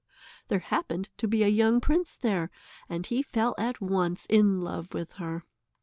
[0.47, 2.49] There happened to be a young prince there,
[2.89, 5.45] and he fell at once in love with her.